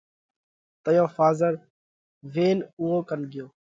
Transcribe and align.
تئيون 0.83 1.09
ڦازر 1.15 1.53
وينَ 2.33 2.57
اُوئون 2.79 3.01
ڪنَ 3.09 3.19
ڳيو۔ 3.31 3.45